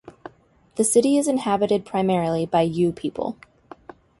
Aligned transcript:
The 0.77 0.83
city 0.83 1.17
is 1.17 1.27
inhabited 1.27 1.85
primarily 1.85 2.47
by 2.47 2.61
Ewe 2.63 2.91
people. 2.91 3.37